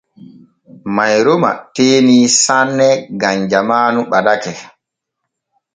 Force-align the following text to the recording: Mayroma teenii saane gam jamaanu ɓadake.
Mayroma 0.95 1.51
teenii 1.73 2.21
saane 2.39 2.89
gam 3.21 3.39
jamaanu 3.51 3.99
ɓadake. 4.11 4.51